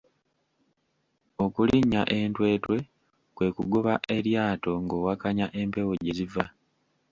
Okulinnya 1.45 2.01
entwetwe 2.19 2.77
kwe 3.35 3.47
kugoba 3.55 3.93
eryato 4.17 4.71
ng’owakanya 4.83 5.45
empewo 5.61 5.93
gye 6.03 6.13
ziva. 6.17 6.45